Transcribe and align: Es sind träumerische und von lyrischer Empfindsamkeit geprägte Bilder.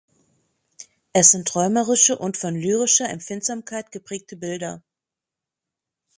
Es 1.13 1.29
sind 1.29 1.47
träumerische 1.47 2.17
und 2.17 2.35
von 2.35 2.55
lyrischer 2.55 3.07
Empfindsamkeit 3.07 3.91
geprägte 3.91 4.35
Bilder. 4.35 4.81